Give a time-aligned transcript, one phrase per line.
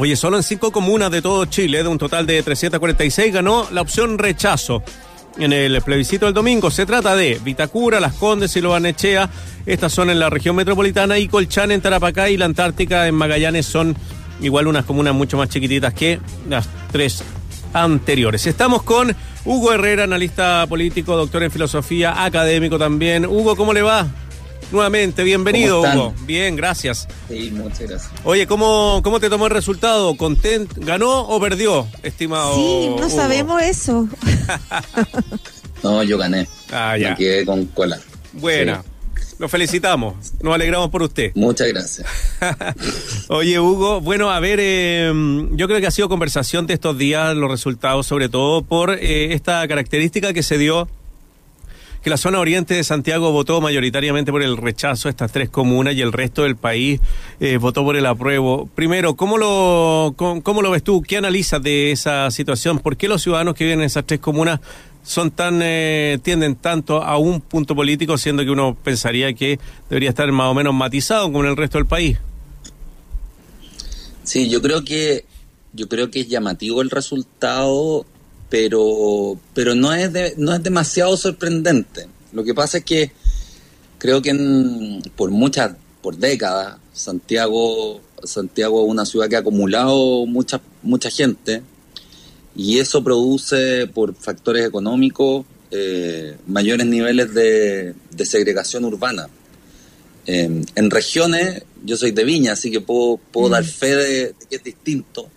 [0.00, 3.80] Oye, solo en cinco comunas de todo Chile, de un total de 346, ganó la
[3.80, 4.80] opción rechazo
[5.36, 6.70] en el plebiscito del domingo.
[6.70, 9.28] Se trata de Vitacura, Las Condes y Lobanechea.
[9.66, 13.66] Estas son en la región metropolitana y Colchán en Tarapacá y la Antártica en Magallanes
[13.66, 13.96] son
[14.40, 17.24] igual unas comunas mucho más chiquititas que las tres
[17.72, 18.46] anteriores.
[18.46, 23.26] Estamos con Hugo Herrera, analista político, doctor en filosofía, académico también.
[23.26, 24.06] Hugo, ¿cómo le va?
[24.70, 26.14] Nuevamente, bienvenido, Hugo.
[26.26, 27.08] Bien, gracias.
[27.28, 28.12] Sí, muchas gracias.
[28.24, 30.14] Oye, ¿cómo, cómo te tomó el resultado?
[30.16, 32.54] ¿Content ¿Ganó o perdió, estimado?
[32.54, 34.06] Sí, no sabemos eso.
[35.82, 36.46] no, yo gané.
[36.70, 37.10] Ah, ya.
[37.10, 37.98] Me quedé con cola.
[38.34, 38.82] Buena.
[39.38, 41.30] Lo felicitamos, nos alegramos por usted.
[41.36, 42.06] Muchas gracias.
[43.28, 45.12] Oye, Hugo, bueno, a ver, eh,
[45.52, 49.32] yo creo que ha sido conversación de estos días los resultados, sobre todo por eh,
[49.32, 50.88] esta característica que se dio
[52.08, 55.94] que la zona oriente de Santiago votó mayoritariamente por el rechazo a estas tres comunas
[55.94, 57.02] y el resto del país
[57.38, 58.66] eh, votó por el apruebo.
[58.74, 61.02] Primero, ¿cómo lo, cómo, lo ves tú?
[61.02, 62.78] ¿Qué analizas de esa situación?
[62.78, 64.60] ¿Por qué los ciudadanos que viven en esas tres comunas
[65.02, 70.08] son tan eh, tienden tanto a un punto político, siendo que uno pensaría que debería
[70.08, 72.16] estar más o menos matizado como en el resto del país?
[74.22, 75.26] Sí, yo creo que
[75.74, 78.06] yo creo que es llamativo el resultado
[78.48, 82.08] pero, pero no, es no es demasiado sorprendente.
[82.32, 83.12] Lo que pasa es que
[83.98, 90.60] creo que por muchas, por décadas, Santiago, Santiago es una ciudad que ha acumulado mucha,
[90.82, 91.62] mucha gente
[92.56, 99.28] y eso produce por factores económicos eh, mayores niveles de, segregación urbana.
[100.26, 103.66] en regiones, yo soy de Viña, así que puedo, puedo dar mm.
[103.66, 105.30] fe de, que es distinto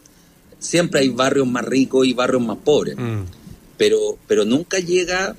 [0.61, 2.95] siempre hay barrios más ricos y barrios más pobres.
[2.95, 3.23] Mm.
[3.77, 5.35] Pero, pero nunca llega,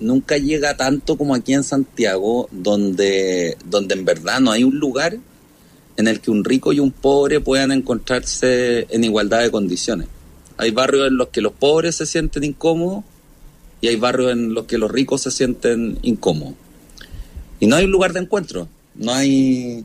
[0.00, 5.16] nunca llega tanto como aquí en Santiago, donde, donde en verdad no hay un lugar
[5.96, 10.08] en el que un rico y un pobre puedan encontrarse en igualdad de condiciones.
[10.56, 13.04] Hay barrios en los que los pobres se sienten incómodos
[13.80, 16.54] y hay barrios en los que los ricos se sienten incómodos.
[17.60, 19.84] Y no hay un lugar de encuentro, no hay,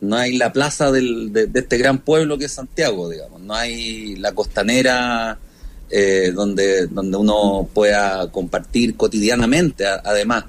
[0.00, 4.16] no hay la plaza del, de, este gran pueblo que es Santiago, digamos, no hay
[4.16, 5.38] la costanera
[5.90, 10.44] eh, donde, donde uno pueda compartir cotidianamente, además.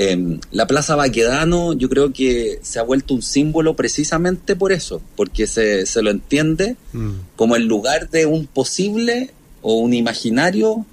[0.00, 5.02] Em, la Plaza Baquedano yo creo que se ha vuelto un símbolo precisamente por eso,
[5.16, 7.10] porque se, se lo entiende mm.
[7.34, 10.86] como el lugar de un posible o un imaginario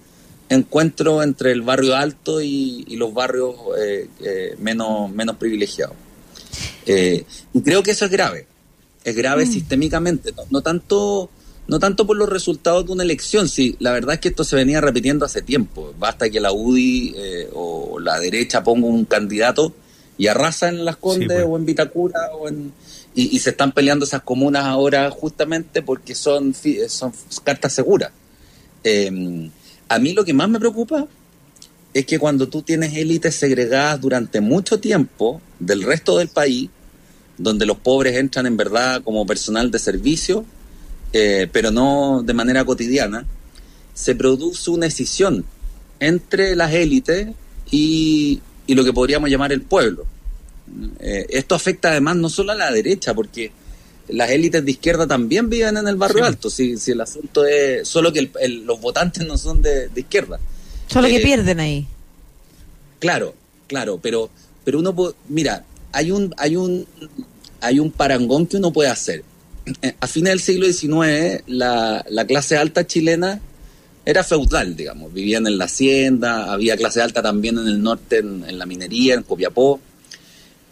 [0.50, 5.96] encuentro entre el barrio alto y, los barrios eh, eh, menos, menos privilegiados.
[6.86, 8.48] Eh, y creo que eso es grave,
[9.04, 9.52] es grave mm.
[9.52, 11.30] sistémicamente, no, tanto
[11.68, 14.56] no tanto por los resultados de una elección, sí, la verdad es que esto se
[14.56, 19.74] venía repitiendo hace tiempo, basta que la UDI eh, o la derecha ponga un candidato
[20.18, 21.46] y arrasa en Las Condes pues.
[21.48, 22.72] o en Vitacura o en,
[23.16, 27.14] y, se están peleando esas comunas ahora justamente porque son, son
[27.44, 28.12] cartas seguras.
[28.84, 29.50] Em,
[29.88, 31.08] a mí lo que más me preocupa
[31.96, 36.70] es que cuando tú tienes élites segregadas durante mucho tiempo del resto del país,
[37.38, 40.44] donde los pobres entran en verdad como personal de servicio,
[41.14, 43.26] eh, pero no de manera cotidiana,
[43.94, 45.46] se produce una escisión
[46.02, 47.30] entre las élites
[47.72, 50.06] y, lo que podríamos llamar el pueblo.
[51.00, 53.54] Eh, esto afecta además no solo a la derecha, porque
[54.10, 57.88] las élites de izquierda también viven en el barrio alto, si, si, el asunto es
[57.88, 58.30] solo que
[58.66, 60.42] los votantes no son de izquierda.
[60.88, 61.88] Solo que eh, pierden ahí.
[63.00, 63.36] Claro,
[63.68, 64.30] claro, pero,
[64.64, 66.86] pero uno puede, mira, hay un, hay un,
[67.62, 69.24] hay un parangón que uno puede hacer.
[69.82, 73.42] Eh, a fines del siglo XIX, la, la clase alta chilena
[74.06, 78.58] era feudal, digamos, vivían en la hacienda, había clase alta también en el norte, en,
[78.58, 79.80] la minería, en Copiapó,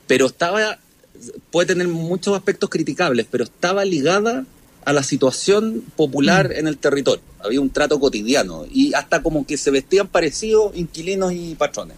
[0.06, 0.78] pero estaba,
[1.50, 4.46] puede tener muchos aspectos criticables, pero estaba ligada
[4.85, 6.59] a la situación popular mm.
[6.59, 7.21] en el territorio.
[7.44, 11.97] Había un trato cotidiano y hasta como que se vestían parecidos inquilinos y patrones.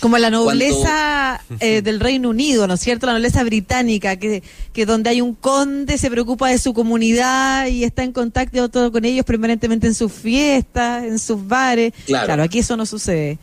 [0.00, 3.06] Como la nobleza eh, del Reino Unido, ¿no es cierto?
[3.06, 4.42] La nobleza británica, que,
[4.72, 8.90] que donde hay un conde se preocupa de su comunidad y está en contacto todo
[8.90, 11.92] con ellos permanentemente en sus fiestas, en sus bares.
[12.06, 13.38] Claro, aquí eso no sucede.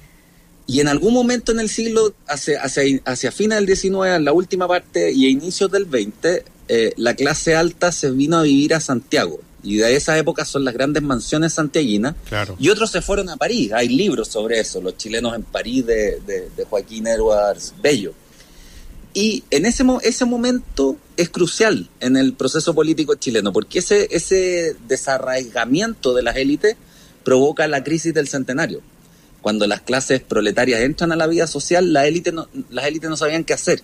[0.65, 4.33] Y en algún momento en el siglo, hacia, hacia, hacia fines del XIX, en la
[4.33, 8.73] última parte y a inicios del XX, eh, la clase alta se vino a vivir
[8.73, 9.39] a Santiago.
[9.63, 12.15] Y de esa época son las grandes mansiones santiaguinas.
[12.59, 13.71] Y otros se fueron a París.
[13.73, 18.13] Hay libros sobre eso, Los chilenos en París de, Joaquín Edwards Bello.
[19.13, 24.75] Y en ese, ese momento es crucial en el proceso político chileno, porque ese, ese
[24.87, 26.75] desarraigamiento de las élites
[27.23, 28.81] provoca la crisis del centenario.
[29.41, 32.31] Cuando las clases proletarias entran a la vida social, la élite
[32.69, 33.81] las élites no sabían qué hacer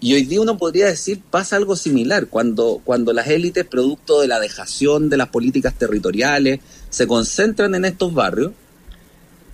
[0.00, 4.28] Y hoy día uno podría decir, pasa algo similar, cuando, cuando las élites, producto de
[4.28, 8.52] la dejación de las políticas territoriales, se concentran en estos barrios,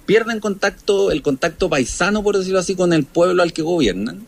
[0.05, 4.27] pierden contacto, el contacto paisano, por decirlo así, con el pueblo al que gobiernan,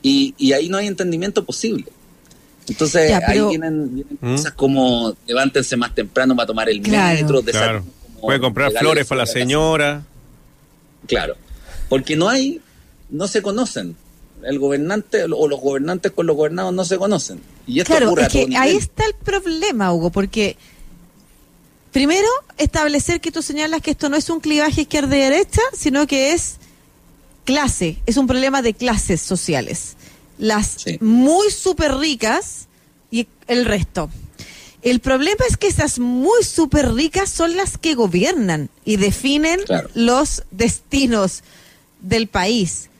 [0.00, 1.84] y, y ahí no hay entendimiento posible.
[2.68, 4.36] Entonces ahí vienen, ¿Mm?
[4.36, 7.84] cosas como levántense más temprano para tomar el metro, claro.
[8.20, 10.02] puede comprar flores para la señora.
[11.06, 11.34] Claro,
[11.88, 12.60] porque no hay,
[13.10, 13.96] no se conocen.
[14.44, 17.40] El gobernante o los gobernantes con los gobernados no se conocen.
[17.66, 20.56] Y esto claro, es que ahí está el problema, Hugo, porque
[21.92, 22.28] primero
[22.58, 26.56] establecer que tú señalas que esto no es un clivaje izquierda-derecha, sino que es
[27.44, 29.96] clase, es un problema de clases sociales
[30.42, 32.66] las muy súper ricas
[33.10, 34.10] y el resto.
[34.82, 39.60] El problema es que esas muy súper ricas son las que gobiernan y definen
[39.94, 41.44] los destinos
[42.00, 42.90] del país.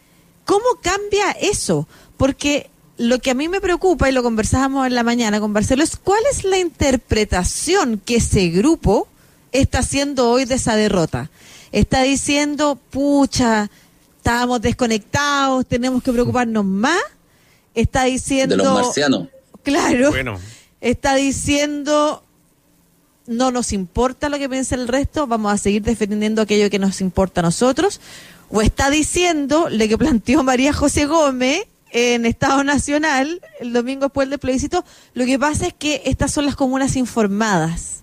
[0.52, 1.88] ¿Cómo cambia eso?
[2.18, 2.68] Porque
[2.98, 5.96] lo que a mí me preocupa, y lo conversábamos en la mañana con Barcelona, es
[5.96, 9.08] cuál es la interpretación que ese grupo
[9.52, 11.30] está haciendo hoy de esa derrota.
[11.72, 13.70] Está diciendo, pucha,
[14.18, 17.00] estábamos desconectados, tenemos que preocuparnos más
[17.74, 18.54] está diciendo...
[18.54, 19.28] De los marcianos.
[19.62, 20.10] Claro.
[20.10, 20.38] Bueno.
[20.82, 22.24] Está diciendo,
[23.26, 27.00] no nos importa lo que piense el resto, vamos a seguir defendiendo aquello que nos
[27.00, 28.00] importa a nosotros.
[28.50, 34.28] O está diciendo lo que planteó María José Gómez en Estado Nacional el domingo después
[34.28, 34.84] del plebiscito,
[35.14, 38.00] lo que pasa es que estas son las comunas informadas.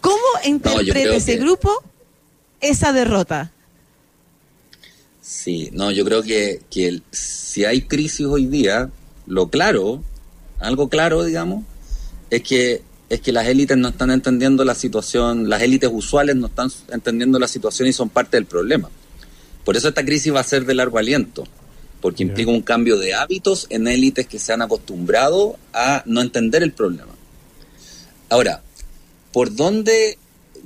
[0.00, 1.82] ¿Cómo interpreta ese grupo
[2.60, 3.52] esa derrota?
[5.20, 8.90] Sí, no, yo creo que, que si hay crisis hoy día,
[9.26, 10.02] lo claro,
[10.58, 11.64] algo claro, digamos,
[12.30, 16.46] es que es que las élites no están entendiendo la situación, las élites usuales no
[16.46, 18.90] están entendiendo la situación y son parte del problema.
[19.64, 21.44] Por eso esta crisis va a ser de largo aliento,
[22.00, 26.62] porque implica un cambio de hábitos en élites que se han acostumbrado a no entender
[26.62, 27.14] el problema.
[28.28, 28.62] Ahora,
[29.32, 30.18] ¿por dónde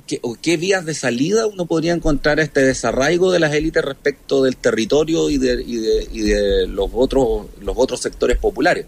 [0.05, 4.57] qué, qué vías de salida uno podría encontrar este desarraigo de las élites respecto del
[4.57, 8.85] territorio y de, y de, y de los, otros, los otros sectores populares.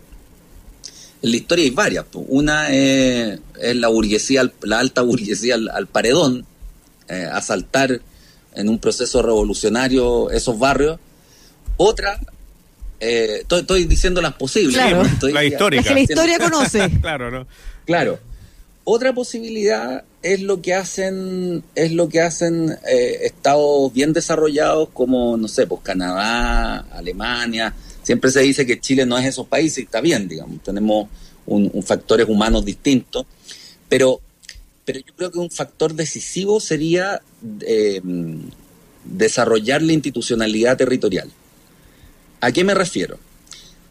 [1.25, 2.05] En la historia hay varias.
[2.13, 6.45] Una es, la burguesía, la alta burguesía al, paredón,
[7.09, 7.99] eh, asaltar
[8.53, 10.99] en un proceso revolucionario esos barrios.
[11.77, 12.19] Otra,
[12.99, 14.75] eh, estoy, diciendo las posibles.
[14.75, 15.81] la histórica.
[15.81, 16.91] que la historia conoce.
[17.01, 17.47] claro, ¿no?
[17.85, 18.19] Claro.
[18.83, 25.37] Otra posibilidad es lo que hacen, es lo que hacen eh, estados bien desarrollados como,
[25.37, 27.73] no sé, pues Canadá, Alemania.
[28.05, 31.07] Siempre se dice que Chile no es esos países y está bien, digamos, tenemos
[31.47, 33.25] un, factores humanos distintos,
[33.89, 34.21] pero,
[34.85, 37.19] pero yo creo que un factor decisivo sería
[37.61, 37.99] eh,
[39.03, 41.31] desarrollar la institucionalidad territorial.
[42.41, 43.17] ¿A qué me refiero?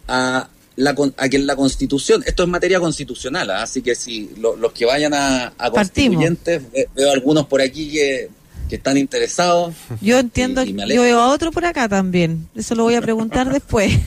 [0.07, 3.65] A la, a que la constitución, esto es materia constitucional, ¿ah?
[3.65, 6.63] así que si los que vayan a, constituyentes,
[6.95, 8.29] veo algunos por aquí que,
[8.75, 9.75] están interesados.
[10.01, 13.93] Yo entiendo, yo veo a otro por acá también, eso lo voy a preguntar después.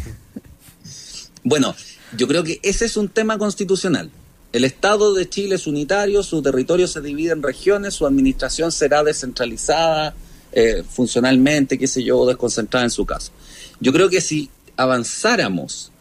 [1.43, 1.73] Bueno,
[2.17, 4.11] yo creo que ese es un tema constitucional.
[4.51, 9.01] El Estado de Chile es unitario, su territorio se divide en regiones, su administración será
[9.01, 10.13] descentralizada
[10.51, 13.31] eh, funcionalmente, qué sé yo, desconcentrada en su caso.
[13.79, 15.91] Yo creo que si avanzáramos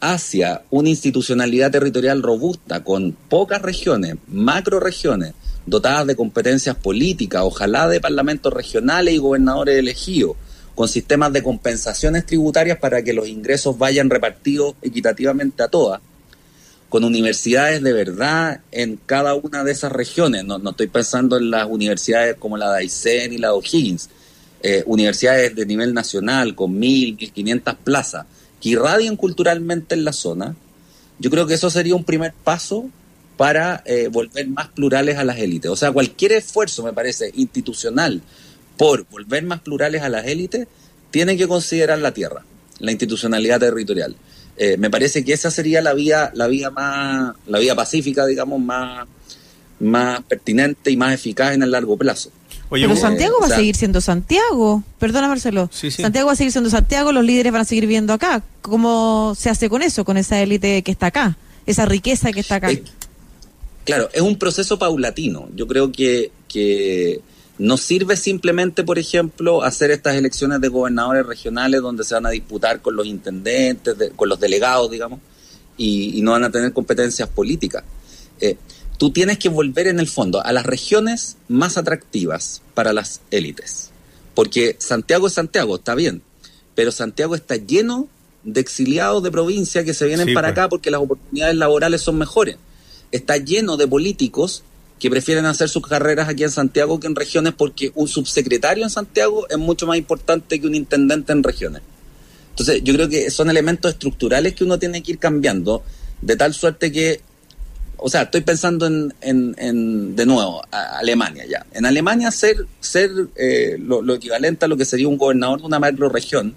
[0.00, 5.34] hacia una institucionalidad territorial robusta con pocas regiones, macro regiones,
[5.68, 10.36] dotadas de competencias políticas, ojalá de parlamentos regionales y gobernadores elegidos,
[10.74, 16.00] con sistemas de compensaciones tributarias para que los ingresos vayan repartidos equitativamente a todas,
[16.88, 20.44] con universidades de verdad en cada una de esas regiones.
[20.44, 24.08] No, estoy pensando en las universidades como la de Aysén y la de O'Higgins,
[24.62, 28.26] eh, universidades de nivel nacional con mil, mil quinientas plazas
[28.60, 30.56] que irradian culturalmente en la zona,
[31.18, 32.88] yo creo que eso sería un primer paso
[33.38, 35.70] para eh, volver más plurales a las élites.
[35.70, 38.20] O sea, cualquier esfuerzo, me parece, institucional
[38.76, 40.66] por volver más plurales a las élites,
[41.10, 42.44] tiene que considerar la tierra,
[42.80, 44.16] la institucionalidad territorial.
[44.56, 48.60] Eh, me parece que esa sería la vía, la vía más, la vía pacífica, digamos,
[48.60, 49.06] más,
[49.78, 52.30] más pertinente y más eficaz en el largo plazo.
[52.68, 54.82] Pero Santiago va a seguir siendo Santiago.
[54.98, 55.70] Perdona, Marcelo.
[55.72, 58.42] Santiago va a seguir siendo Santiago, los líderes van a seguir viendo acá.
[58.62, 61.38] ¿Cómo se hace con eso, con esa élite que está acá?
[61.66, 62.70] Esa riqueza que está acá.
[63.94, 65.48] Claro, es un proceso paulatino.
[65.54, 67.20] Yo creo que, que
[67.58, 72.30] no sirve simplemente, por ejemplo, hacer estas elecciones de gobernadores regionales donde se van a
[72.30, 75.20] disputar con los intendentes, con los delegados, digamos,
[75.76, 77.84] y, no van a tener competencias políticas.
[78.40, 78.56] Eh,
[78.96, 83.90] tú tienes que volver en el fondo a las regiones más atractivas para las élites.
[84.34, 86.22] Porque Santiago es Santiago, está bien,
[86.76, 88.06] pero Santiago está lleno
[88.44, 90.52] de exiliados de provincia que se vienen para pues.
[90.52, 92.56] acá porque las oportunidades laborales son mejores.
[93.12, 94.62] Está lleno de políticos
[94.98, 98.90] que prefieren hacer sus carreras aquí en Santiago que en regiones porque un subsecretario en
[98.90, 101.82] Santiago es mucho más importante que un intendente en regiones.
[102.50, 105.84] Entonces, yo creo que son elementos estructurales que uno tiene que ir cambiando,
[106.20, 107.20] de tal suerte que,
[107.96, 111.64] o sea, estoy pensando en, en, de nuevo, Alemania ya.
[111.72, 115.78] En Alemania ser, ser eh, lo, equivalente a lo que sería un gobernador de una
[115.78, 116.54] macroregión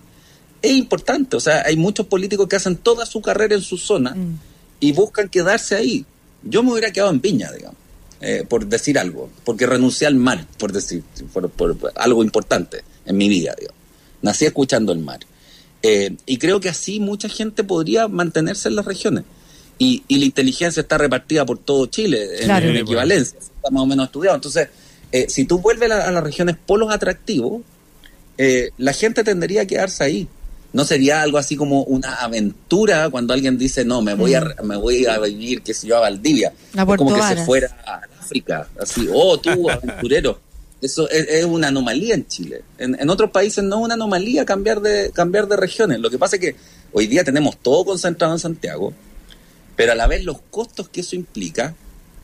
[0.62, 1.36] es importante.
[1.36, 4.40] O sea, hay muchos políticos que hacen toda su carrera en su zona mm.
[4.80, 6.06] y buscan quedarse ahí.
[6.44, 7.78] Yo me hubiera quedado en Piña, digamos.
[8.24, 11.02] Eh, por decir algo, porque renuncié al mar, por decir,
[11.34, 13.56] por, algo importante en mi vida.
[13.58, 13.80] Digamos.
[14.22, 15.20] Nací escuchando el mar.
[15.82, 19.24] Eh, y creo que así mucha gente podría mantenerse en las regiones.
[19.80, 24.36] Y, la inteligencia está repartida por todo Chile en, equivalencia, está más o menos estudiado.
[24.36, 24.68] Entonces,
[25.12, 27.64] eh, si tú vuelves a, las regiones polos atractivos,
[28.78, 30.28] la gente tendería a quedarse ahí
[30.74, 34.66] no sería algo así como una aventura cuando alguien dice no me voy a mm.
[34.66, 36.54] me voy a vivir qué sé yo a Valdivia
[36.98, 40.40] como que se fuera a África así oh tú aventurero
[40.82, 42.64] eso es, una anomalía en Chile.
[42.80, 46.00] En, otros países no es una anomalía cambiar de cambiar de regiones.
[46.00, 46.56] Lo que pasa es que
[46.92, 48.92] hoy día tenemos todo concentrado en Santiago
[49.82, 51.74] pero a la vez los costos que eso implica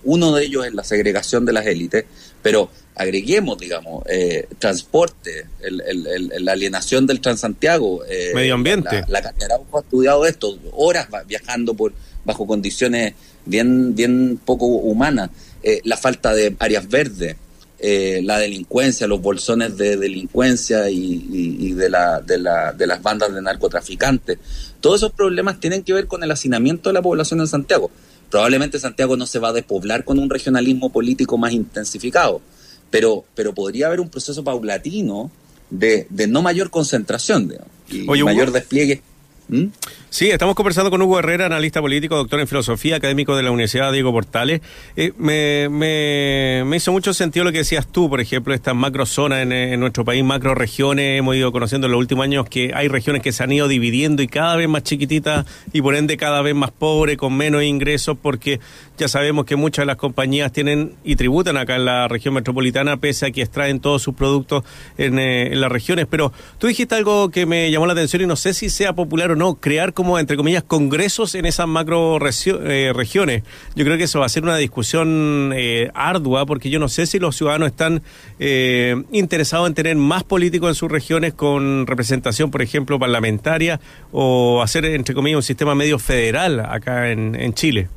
[0.07, 2.05] uno de ellos es la segregación de las élites
[2.41, 8.05] pero agreguemos, digamos, eh, transporte, la alienación del Transantiago.
[8.05, 9.03] Eh, Medio ambiente.
[9.09, 9.33] La, la
[9.73, 11.91] ha estudiado esto, horas viajando por
[12.23, 15.29] bajo condiciones bien, bien poco humanas.
[15.61, 17.35] Eh, la falta de áreas verdes,
[17.79, 23.33] eh, la delincuencia, los bolsones de delincuencia y, de, la, de, la, de las bandas
[23.33, 24.39] de narcotraficantes.
[24.79, 27.91] Todos esos problemas tienen que ver con el hacinamiento de la población en Santiago.
[28.29, 32.41] Probablemente Santiago no se va a despoblar con un regionalismo político más intensificado
[32.89, 35.31] pero, pero podría haber un proceso paulatino
[35.69, 37.53] de, de no mayor concentración
[37.89, 39.01] y mayor despliegue.
[39.49, 39.65] ¿Mm?
[40.09, 43.91] Sí, estamos conversando con Hugo Herrera, analista político, doctor en filosofía, académico de la Universidad
[43.91, 44.61] Diego Portales.
[44.95, 49.47] Eh, me, me, hizo mucho sentido lo que decías tú, por ejemplo, estas macro zonas
[49.47, 51.19] en, nuestro país, macro regiones.
[51.19, 54.21] Hemos ido conociendo en los últimos años que hay regiones que se han ido dividiendo
[54.21, 58.17] y cada vez más chiquititas y por ende cada vez más pobres, con menos ingresos,
[58.21, 58.59] porque
[58.97, 62.97] ya sabemos que muchas de las compañías tienen y tributan acá en la región metropolitana,
[62.97, 64.63] pese a que extraen todos sus productos
[64.97, 66.07] en, eh, en las regiones.
[66.09, 69.31] Pero tú dijiste algo que me llamó la atención y no sé si sea popular
[69.31, 73.43] o no, crear como entre comillas, congresos en esas macro eh, regiones.
[73.75, 77.05] Yo creo que eso va a ser una discusión eh, ardua porque yo no sé
[77.05, 78.01] si los ciudadanos están
[78.39, 83.79] eh, interesados en tener más políticos en sus regiones con representación, por ejemplo, parlamentaria
[84.11, 87.87] o hacer, entre comillas, un sistema medio federal acá en, en Chile.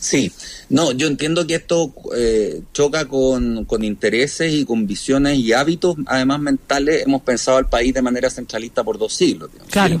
[0.00, 0.32] Sí,
[0.70, 6.40] no, yo entiendo que esto eh, choca con, intereses y con visiones y hábitos, además
[6.40, 7.02] mentales.
[7.02, 9.50] Hemos pensado al país de manera centralista por dos siglos.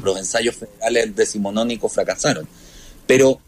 [0.02, 2.48] Los ensayos federales decimonónicos fracasaron.
[3.06, 3.40] Pero,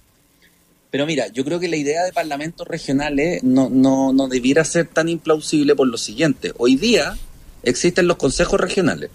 [0.91, 4.89] pero mira, yo creo que la idea de parlamentos regionales no, no, no debiera ser
[4.89, 6.53] tan implausible por lo siguiente.
[6.59, 7.17] Hoy día
[7.63, 9.09] existen los consejos regionales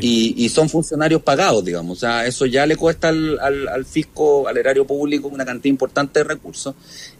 [0.00, 1.98] y, son funcionarios pagados, digamos.
[1.98, 6.20] O sea, eso ya le cuesta al, al, fisco, al erario público, una cantidad importante
[6.20, 6.74] de recursos.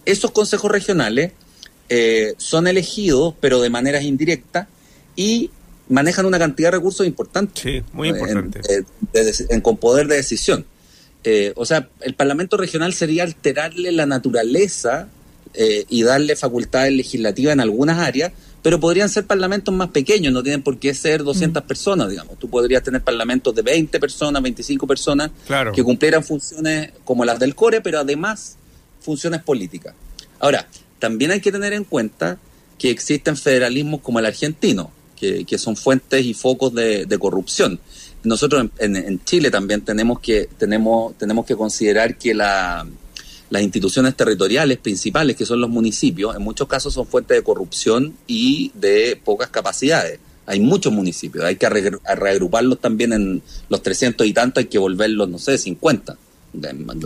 [0.04, 1.33] Esos consejos regionales
[1.88, 4.68] eh, son elegidos, pero de maneras indirectas,
[5.16, 5.50] y
[5.88, 7.62] manejan una cantidad de recursos importantes.
[7.62, 8.61] Sí, muy importante.
[9.50, 10.64] En, con poder de decisión.
[11.25, 15.09] Eh, o sea, el Parlamento regional sería alterarle la naturaleza
[15.54, 18.33] eh, y darle facultades legislativas en algunas áreas,
[18.64, 21.66] pero podrían ser parlamentos más pequeños, no tienen por qué ser 200 mm.
[21.66, 22.38] personas, digamos.
[22.38, 25.30] Tú podrías tener parlamentos de 20 personas, 25 personas,
[25.75, 28.56] que cumplieran funciones como las del CORE, pero además
[29.02, 29.94] funciones políticas.
[30.40, 30.66] Ahora,
[30.99, 32.38] también hay que tener en cuenta
[32.78, 37.78] que existen federalismos como el argentino, que, son fuentes y focos de, corrupción.
[38.23, 42.87] Nosotros en, Chile también tenemos que, tenemos, tenemos que considerar que la,
[43.54, 48.16] las instituciones territoriales principales, que son los municipios, en muchos casos son fuentes de corrupción
[48.26, 50.18] y de pocas capacidades.
[50.44, 55.28] Hay muchos municipios, hay que reagruparlos también en los 300 y tantos, hay que volverlos,
[55.28, 56.16] no sé, 50,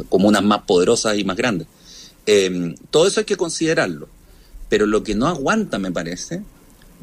[0.09, 1.69] comunas más poderosas y más grandes.
[2.25, 4.09] Em, todo eso hay que considerarlo,
[4.71, 6.43] pero lo que no aguanta, me parece,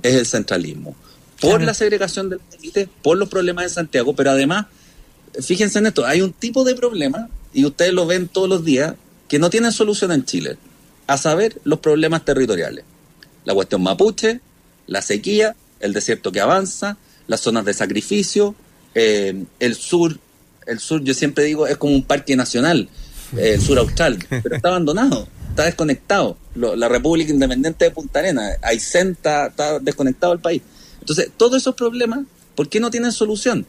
[0.02, 0.96] es el centralismo.
[1.40, 4.66] Por la segregación del élite, por los problemas de Santiago, pero además,
[5.40, 8.96] fíjense en esto, hay un tipo de problema, y ustedes lo ven todos los días,
[9.28, 10.58] que no tienen solución en Chile,
[11.08, 12.84] a saber, los problemas territoriales.
[13.44, 14.42] La cuestión mapuche,
[14.88, 18.56] la sequía, el desierto que avanza, las zonas de sacrificio,
[18.94, 20.18] eh, el sur,
[20.68, 22.90] el sur yo siempre digo es como un parque nacional,
[23.38, 26.38] eh, el sur austral, pero está abandonado, está desconectado.
[26.56, 30.62] la República Independiente de Punta Arenas, Aysén está, está desconectado del país.
[31.00, 32.22] Entonces, todos esos problemas,
[32.56, 33.66] ¿por qué no tienen solución?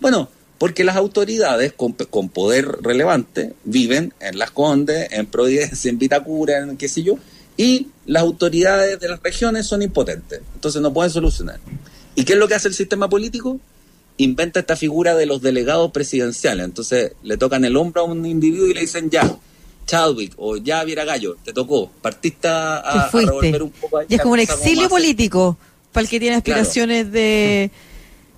[0.00, 5.98] Bueno, porque las autoridades con, con, poder relevante viven en Las Condes, en Providencia, en
[5.98, 7.18] Vitacura, en qué sé yo,
[7.56, 11.60] y las autoridades de las regiones son impotentes, entonces no pueden solucionar.
[12.14, 13.60] ¿Y qué es lo que hace el sistema político?
[14.16, 18.66] Inventa esta figura de los delegados presidenciales, entonces le tocan el hombro a un individuo
[18.66, 19.38] y le dicen ya,
[19.86, 24.00] Chadwick o ya Viera Gallo, te tocó, partiste a, revolver un poco.
[24.08, 25.56] y es como un exilio político
[25.92, 27.70] para el que tiene aspiraciones de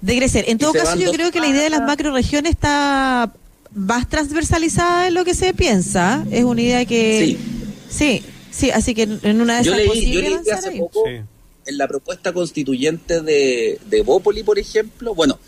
[0.01, 0.45] de crecer.
[0.49, 3.33] En todo caso, yo creo que la idea de las macroregiones está
[3.75, 6.25] más transversalizada en lo que se piensa.
[6.31, 7.39] Es una idea que...
[7.89, 8.23] Sí.
[8.51, 11.87] Sí, así que en una de esas yo leí, yo leí hace poco en la
[11.87, 15.39] propuesta constituyente de, de Bópoli, por ejemplo, bueno,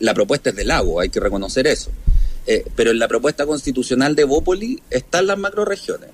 [0.00, 1.90] la propuesta es del Lago, hay que reconocer eso.
[2.46, 6.10] Eh, pero en la propuesta constitucional de Bópoli están las macroregiones.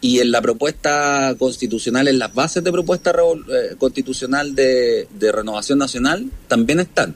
[0.00, 6.30] Y en la propuesta constitucional, en las bases de propuesta eh, constitucional de, Renovación Nacional,
[6.48, 7.14] también están.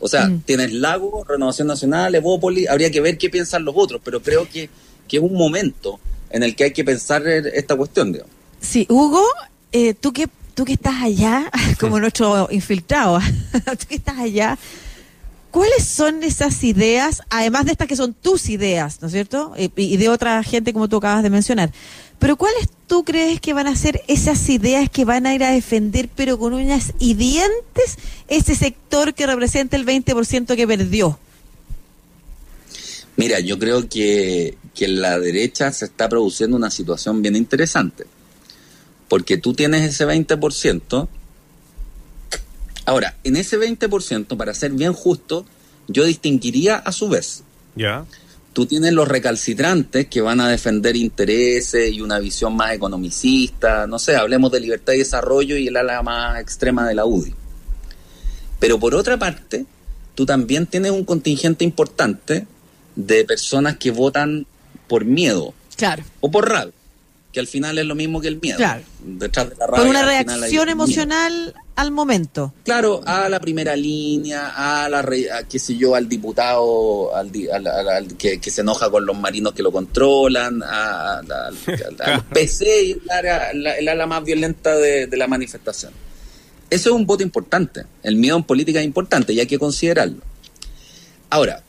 [0.00, 0.42] O sea, mm.
[0.42, 4.70] tienes Lago, Renovación Nacional, Evópolis, habría que ver qué piensan los otros, pero creo que,
[5.06, 6.00] que es un momento
[6.30, 8.12] en el que hay que pensar esta cuestión.
[8.12, 8.32] Digamos.
[8.60, 9.24] Sí, Hugo,
[9.72, 11.50] eh, tú, que, tú que estás allá,
[11.80, 13.20] como nuestro infiltrado,
[13.52, 14.58] tú que estás allá,
[15.50, 19.52] ¿Cuáles son esas ideas, además de estas que son tus ideas, ¿no es cierto?
[19.56, 21.72] Y, de otra gente como tú acabas de mencionar.
[22.20, 25.50] Pero ¿cuáles tú crees que van a ser esas ideas que van a ir a
[25.50, 27.96] defender, pero con uñas y dientes,
[28.28, 31.18] ese sector que representa el 20% que perdió?
[33.16, 38.06] Mira, yo creo que, que en la derecha se está produciendo una situación bien interesante.
[39.08, 41.08] Porque tú tienes ese 20%
[42.90, 45.46] Ahora, en ese 20%, para ser bien justo,
[45.86, 47.44] yo distinguiría a su vez.
[47.76, 48.04] Ya.
[48.52, 54.00] Tú tienes los recalcitrantes que van a defender intereses y una visión más economicista, no
[54.00, 57.32] sé, hablemos de libertad y desarrollo y el ala más extrema de la UDI.
[58.58, 59.66] Pero por otra parte,
[60.16, 62.48] tú también tienes un contingente importante
[62.96, 64.48] de personas que votan
[64.88, 65.54] por miedo.
[65.76, 66.02] Claro.
[66.18, 66.74] O por rabia
[67.32, 68.56] que al final es lo mismo que el miedo.
[68.56, 68.82] Claro.
[69.04, 72.52] Detrás de la Por una reacción emocional al momento.
[72.62, 75.02] Claro, a la primera línea, a la,
[75.48, 77.32] qué sé yo, al diputado al,
[78.18, 83.02] que, se enoja con los marinos que lo controlan, a, al PC y
[83.78, 85.92] el ala, más violenta de, de la manifestación.
[86.68, 87.86] Eso es un voto importante.
[88.02, 90.20] El miedo en política es importante y hay que considerarlo.
[91.30, 91.62] Ahora,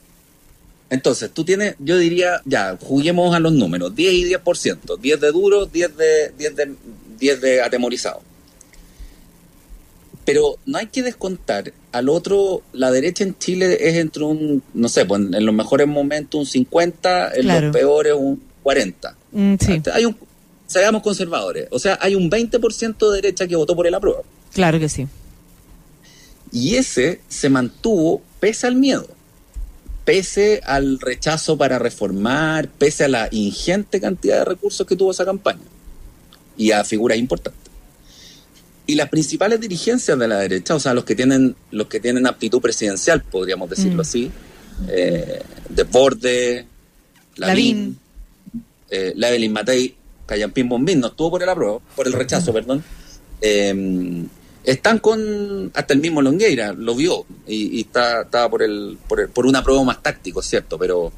[0.89, 5.31] entonces, tú tienes, yo diría, ya, juguemos a los números, 10 y 10%, 10 de
[5.31, 6.75] duro, 10 de, 10 de,
[7.17, 8.30] 10 de atemorizado.
[10.25, 14.87] Pero no hay que descontar, al otro, la derecha en Chile es entre un, no
[14.87, 19.15] sé, pues en los mejores momentos un 50, en los peores un 40.
[19.31, 19.81] Mm, sí.
[19.93, 20.15] Hay un,
[20.67, 24.23] seamos conservadores, o sea, hay un 20% de derecha que votó por el apruebo.
[24.53, 25.07] Claro que sí.
[26.51, 29.07] Y ese se mantuvo pese al miedo
[30.05, 35.25] pese al rechazo para reformar, pese a la ingente cantidad de recursos que tuvo esa
[35.25, 35.61] campaña
[36.57, 37.70] y a figuras importantes.
[38.87, 42.27] Y las principales dirigencias de la derecha, o sea, los que tienen, los que tienen
[42.27, 44.01] aptitud presidencial, podríamos decirlo mm.
[44.01, 44.31] así,
[44.87, 46.65] eh, Desborde,
[47.37, 47.97] Lavín,
[48.89, 52.83] eh, Evelyn Matei, Callampín Bombín, no estuvo por el apruebo, por el rechazo, perdón.
[53.41, 54.25] Eh,
[54.63, 59.45] están con hasta el mismo Longueira, lo vio y, está, estaba por el, por por
[59.45, 61.11] una prueba más táctico, cierto, pero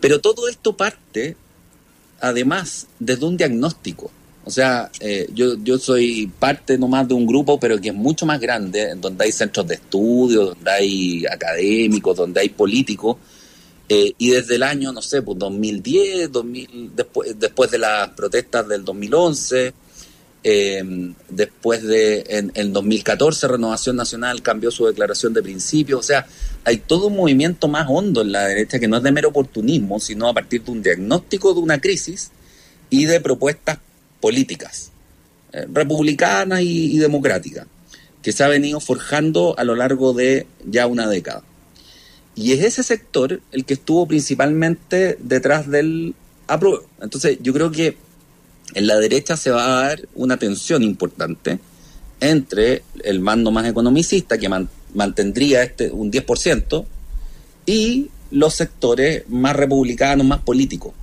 [0.00, 1.36] pero todo esto parte
[2.20, 4.10] además desde un diagnóstico.
[4.46, 8.26] O sea, eh, yo, yo soy parte nomás de un grupo, pero que es mucho
[8.26, 13.16] más grande, donde hay centros de estudio, donde hay académicos, donde hay políticos,
[13.88, 18.68] eh, y desde el año, no sé, pues 2010, 2000, después, después de las protestas
[18.68, 19.74] del 2011,
[20.44, 25.98] eh, después de, en, en 2014, Renovación Nacional cambió su declaración de principio.
[25.98, 26.24] O sea,
[26.64, 29.98] hay todo un movimiento más hondo en la derecha que no es de mero oportunismo,
[29.98, 32.30] sino a partir de un diagnóstico de una crisis
[32.90, 33.78] y de propuestas
[34.26, 34.90] políticas,
[35.52, 37.68] eh, republicanas y, democráticas,
[38.22, 41.44] que se ha venido forjando a lo largo de ya una década.
[42.34, 46.16] Y es ese sector el que estuvo principalmente detrás del
[46.48, 46.82] apruebo.
[47.00, 47.96] Entonces, yo creo que
[48.74, 51.60] en la derecha se va a dar una tensión importante
[52.18, 54.50] entre el mando más economicista, que
[54.92, 56.84] mantendría este un 10%,
[57.64, 60.94] y los sectores más republicanos, más políticos,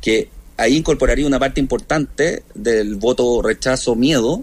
[0.00, 4.42] que ahí incorporaría una parte importante del voto rechazo miedo,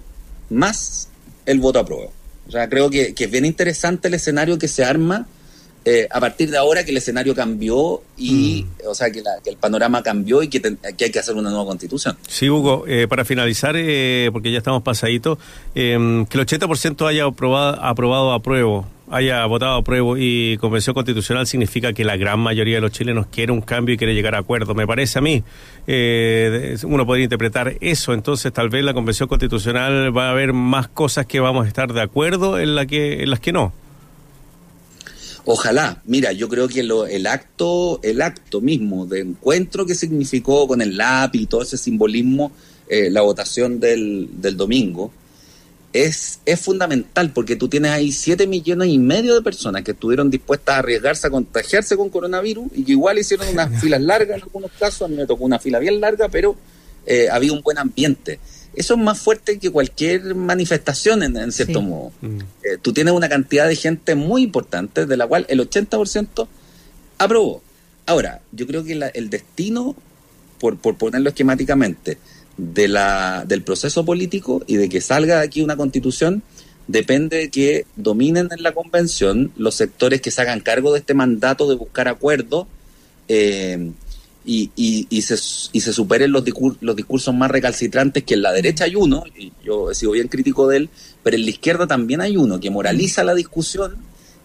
[0.50, 1.10] más
[1.46, 2.12] el voto apruebo.
[2.48, 5.28] O sea, creo que, que es bien interesante el escenario que se arma
[5.84, 8.88] eh, a partir de ahora que el escenario cambió y, mm.
[8.88, 12.16] o sea, que, el panorama cambió y que, hay que hacer una nueva constitución.
[12.28, 15.40] Sí, Hugo, eh, para finalizar, eh, porque ya estamos pasaditos,
[15.74, 18.86] em, que el 80% haya aprobado, aprobado apruebo.
[19.12, 23.28] Haya votado a prueba y convención constitucional significa que la gran mayoría de los chilenos
[23.28, 24.74] quiere un cambio y quiere llegar a acuerdo.
[24.74, 25.44] Me parece a mí,
[25.86, 30.88] eh, uno podría interpretar eso, entonces tal vez la convención constitucional va a haber más
[30.88, 33.74] cosas que vamos a estar de acuerdo en, la que, en las que no.
[35.44, 40.68] Ojalá, mira, yo creo que lo, el acto, el acto mismo de encuentro que significó
[40.68, 42.52] con el lápiz y todo ese simbolismo,
[42.88, 45.12] eh, la votación del, del domingo,
[45.94, 50.30] es, es fundamental porque tú tienes ahí 7 millones y medio de personas que estuvieron
[50.30, 54.44] dispuestas a arriesgarse a contagiarse con coronavirus y que igual hicieron unas filas largas en
[54.44, 56.56] algunos casos, a mí me tocó una fila bien larga, pero
[57.06, 58.40] eh, había un buen ambiente.
[58.74, 62.14] Eso es más fuerte que cualquier manifestación en, cierto modo.
[62.22, 62.40] Mm.
[62.64, 66.48] Eh, tú tienes una cantidad de gente muy importante de la cual el 80%
[67.18, 67.62] aprobó.
[68.06, 69.96] Ahora, yo creo que el destino,
[70.58, 72.18] por, por ponerlo esquemáticamente,
[72.58, 76.44] de la, del proceso político y de que salga de aquí una constitución
[76.88, 81.14] depende de que dominen en la convención los sectores que se hagan cargo de este
[81.14, 82.68] mandato de buscar acuerdos
[83.28, 83.92] eh,
[84.44, 85.36] y, y, se,
[85.72, 86.44] y se superen los,
[86.82, 90.28] los discursos más recalcitrantes que en la derecha hay uno, y yo he sido bien
[90.28, 90.90] crítico de él,
[91.22, 93.98] pero en la izquierda también hay uno que moraliza la discusión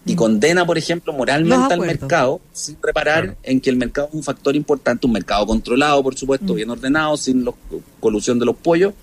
[0.07, 4.23] y condena, por ejemplo, moralmente al mercado, sin reparar en que el mercado es un
[4.23, 6.55] factor importante, un mercado controlado, por supuesto, mm.
[6.55, 7.53] bien ordenado, sin la
[7.99, 8.93] colusión de los pollos,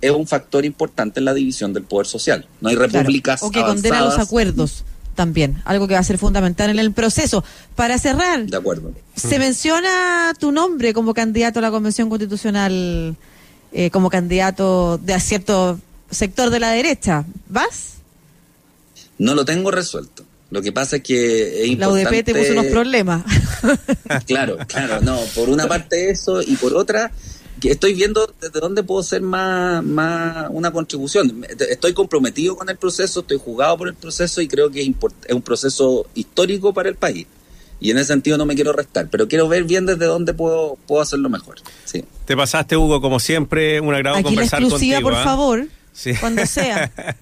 [0.00, 2.46] es un factor importante en la división del poder social.
[2.60, 3.42] No hay repúblicas.
[3.42, 7.44] O que condena los acuerdos también, algo que va a ser fundamental en el proceso.
[7.76, 8.92] Para cerrar, de acuerdo.
[9.16, 13.16] Se menciona tu nombre como candidato a la Convención Constitucional,
[13.72, 15.78] eh, como candidato de cierto
[16.10, 17.24] sector de la derecha.
[17.48, 17.94] ¿Vas?
[19.18, 20.24] No lo tengo resuelto.
[20.50, 22.04] Lo que pasa es que es importante...
[22.04, 23.24] La UDP te puso unos problemas.
[24.26, 27.12] claro, claro, no, por una parte eso y por otra
[27.60, 31.44] que estoy viendo desde dónde puedo ser más, más una contribución.
[31.70, 34.88] Estoy comprometido con el proceso, estoy jugado por el proceso y creo que es,
[35.26, 37.26] es un proceso histórico para el país.
[37.78, 40.78] Y en ese sentido no me quiero restar, pero quiero ver bien desde dónde puedo,
[40.86, 41.56] puedo hacerlo mejor.
[41.84, 42.04] Sí.
[42.26, 45.24] Te pasaste, Hugo, como siempre, un agrado conversar la exclusiva, por ¿ah?
[45.24, 45.68] favor.
[46.20, 46.90] Cuando sea.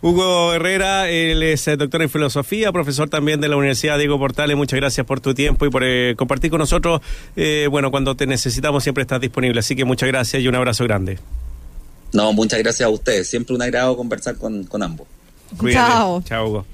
[0.00, 4.56] Hugo Herrera, él es eh, doctor en filosofía, profesor también de la Universidad Diego Portales.
[4.56, 7.00] Muchas gracias por tu tiempo y por eh, compartir con nosotros.
[7.36, 9.58] Eh, bueno, cuando te necesitamos siempre estás disponible.
[9.60, 11.18] Así que muchas gracias y un abrazo grande.
[12.12, 13.28] No, muchas gracias a ustedes.
[13.28, 15.06] Siempre un agrado conversar con, ambos.
[15.70, 16.22] Chao.
[16.22, 16.66] Chao, Hugo.